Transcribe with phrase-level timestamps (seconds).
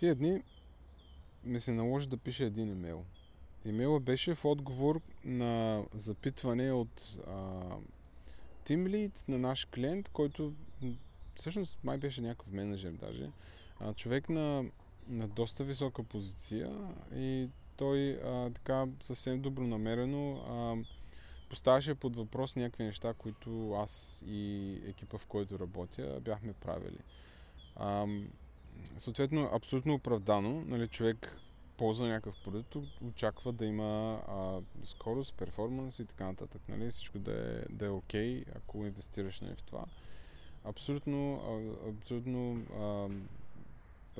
[0.00, 0.42] тия дни
[1.44, 3.04] ми се наложи да пиша един имейл.
[3.64, 7.32] Имейла беше в отговор на запитване от а,
[8.64, 10.52] Team Lead на наш клиент, който
[11.34, 13.30] всъщност май беше някакъв менеджер даже.
[13.80, 14.64] А, човек на,
[15.08, 16.72] на доста висока позиция
[17.14, 20.76] и той а, така съвсем добронамерено а,
[21.48, 27.00] поставяше под въпрос някакви неща, които аз и екипа, в който работя, бяхме правили.
[27.76, 28.06] А,
[28.98, 31.36] съответно, абсолютно оправдано, нали, човек
[31.78, 36.62] ползва някакъв продукт, очаква да има а, скорост, перформанс и така нататък.
[36.68, 36.90] Нали?
[36.90, 39.84] Всичко да е, да е окей, ако инвестираш нали, в това.
[40.64, 43.08] Абсолютно, а, абсолютно а,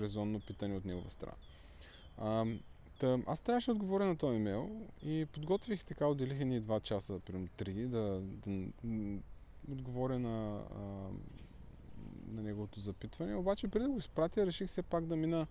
[0.00, 1.34] резонно питане от негова страна.
[2.18, 2.46] А,
[2.98, 4.70] Та, аз трябваше да отговоря на този имейл
[5.02, 11.08] и подготвих така, отделих ни два часа, примерно три, да, да, да отговоря на, а,
[12.36, 13.34] на неговото запитване.
[13.34, 15.46] Обаче преди да го изпратя, реших все пак да мина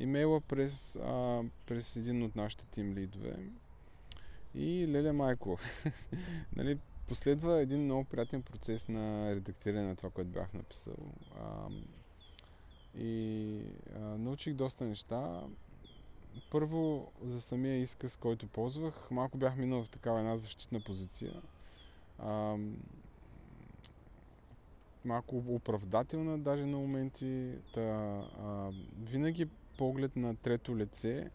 [0.00, 3.36] имейла през, а, през един от нашите тим лидове.
[4.54, 5.58] И леле майко,
[6.56, 10.96] нали, последва един много приятен процес на редактиране на това, което бях написал.
[11.40, 11.68] А,
[12.94, 13.60] и
[13.94, 15.42] а, научих доста неща
[16.50, 21.42] първо за самия изказ, който ползвах, малко бях минал в такава една защитна позиция.
[22.18, 22.56] А,
[25.06, 27.54] малко оправдателна даже на моменти.
[27.74, 28.70] Та, а,
[29.10, 29.46] винаги
[29.78, 31.30] поглед на трето лице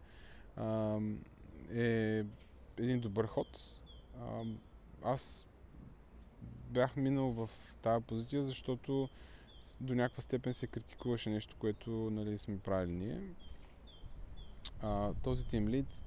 [0.55, 0.99] а,
[1.73, 2.23] е
[2.77, 3.47] един добър ход.
[4.15, 4.43] А,
[5.03, 5.47] аз
[6.69, 7.49] бях минал в
[7.81, 9.09] тази позиция, защото
[9.81, 13.33] до някаква степен се критикуваше нещо, което нали, сме правили ние.
[14.81, 16.03] А, този тим лид,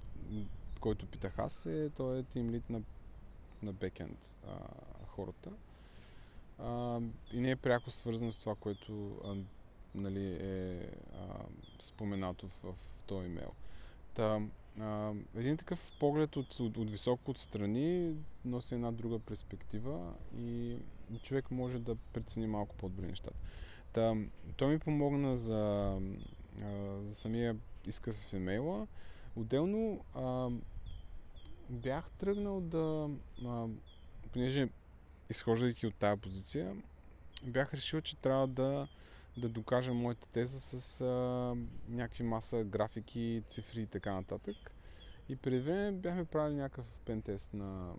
[0.80, 2.82] който питах аз, е, той е тим лид на,
[3.62, 4.58] на бекенд а,
[5.06, 5.50] хората.
[6.58, 7.00] А,
[7.32, 9.36] и не е пряко свързан с това, което а,
[9.94, 11.46] нали, е а,
[11.80, 13.52] споменато в, в този имейл.
[14.14, 14.40] Та,
[14.80, 20.76] а, един такъв поглед от, от, от високо отстрани носи една друга перспектива и
[21.22, 23.36] човек може да прецени малко по-добре нещата.
[23.92, 24.14] Та,
[24.56, 25.94] той ми помогна за,
[26.62, 28.86] а, за самия изказ в имейла.
[29.36, 30.50] Отделно а,
[31.70, 33.08] бях тръгнал да,
[33.44, 33.66] а,
[34.32, 34.68] понеже
[35.30, 36.77] изхождайки от тази позиция,
[37.42, 38.89] бях решил, че трябва да,
[39.36, 41.07] да докажа моята теза с а,
[41.89, 44.57] някакви маса графики, цифри и така нататък.
[45.29, 47.92] И преди време бяхме правили някакъв пентест на,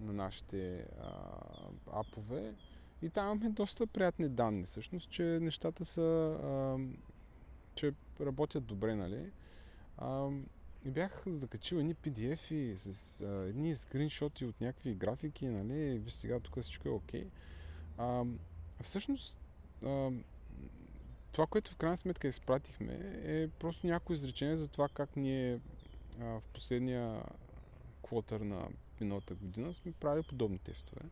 [0.00, 1.10] на нашите а,
[1.92, 2.54] апове
[3.02, 4.64] и там имахме доста приятни данни.
[4.64, 6.78] Всъщност, че нещата са а,
[7.74, 9.30] че работят добре, нали?
[9.98, 10.28] А,
[10.90, 15.98] бях закачил едни PDF-и с а, едни скриншоти от някакви графики, нали?
[15.98, 17.26] Виж сега тук всичко е окей.
[17.98, 18.26] Okay.
[18.82, 19.38] всъщност,
[19.84, 20.10] а,
[21.32, 25.60] това, което в крайна сметка изпратихме, е просто някои изречение за това как ние
[26.20, 27.22] а, в последния
[28.02, 28.68] квотър на
[29.00, 31.02] миналата година сме правили подобни тестове.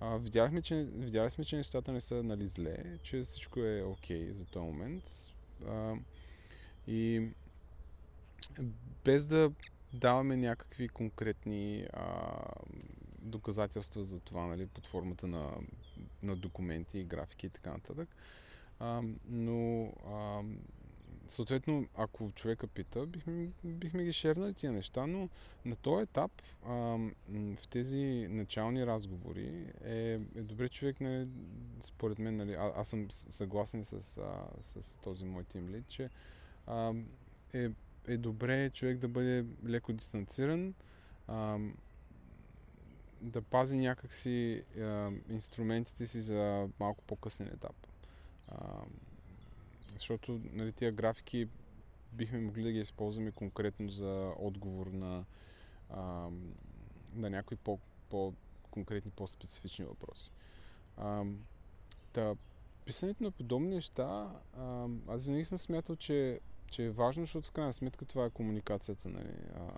[0.00, 4.28] А, видяхме, че, видяли сме, че нещата не са нали, зле, че всичко е окей
[4.28, 5.04] okay за този момент.
[5.66, 5.94] А,
[6.86, 7.28] и
[9.04, 9.52] без да
[9.92, 12.30] даваме някакви конкретни а,
[13.18, 15.50] доказателства за това, нали, под формата на,
[16.22, 18.08] на документи, графики и така нататък.
[18.80, 20.42] А, но а,
[21.28, 25.28] съответно, ако човека пита, бихме, бихме ги шернали тия неща, но
[25.64, 26.72] на този етап, а,
[27.56, 31.28] в тези начални разговори, е, е добре човек, нали,
[31.80, 36.10] според мен, нали, а, аз съм съгласен с, а, с този мой тимлид, че
[36.66, 36.94] а,
[37.52, 37.70] е,
[38.08, 40.74] е добре човек да бъде леко дистанциран,
[41.26, 41.58] а,
[43.20, 47.86] да пази някакси а, инструментите си за малко по-късен етап.
[48.48, 48.82] А,
[49.94, 51.48] защото нали, тия графики
[52.12, 55.24] бихме могли да ги използваме конкретно за отговор на,
[55.90, 56.28] а,
[57.14, 57.78] на някои по,
[58.10, 60.30] по-конкретни, по-специфични въпроси.
[60.96, 61.24] А,
[62.12, 62.34] та,
[62.84, 67.52] писането на подобни неща, а, аз винаги съм смятал, че, че е важно, защото в
[67.52, 69.70] крайна сметка това е комуникацията, нали, а,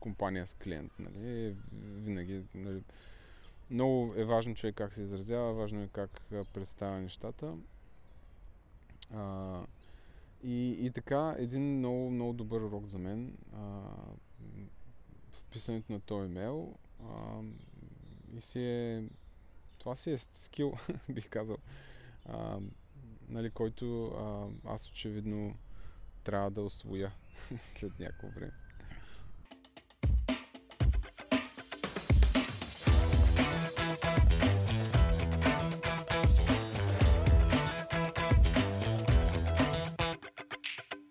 [0.00, 2.82] компания с клиент, нали, винаги, нали,
[3.70, 6.20] много е важно човек как се изразява, важно е как
[6.52, 7.54] представя нещата.
[9.14, 9.60] А,
[10.44, 13.58] и, и така, един много, много добър урок за мен а,
[15.32, 17.40] в писането на този имейл а,
[18.36, 19.04] и си е,
[19.78, 20.74] това си е скил,
[21.08, 21.56] бих казал,
[22.24, 22.58] а,
[23.28, 25.54] нали, който а, аз очевидно
[26.26, 27.12] трябва да освоя
[27.60, 28.52] след някакво време.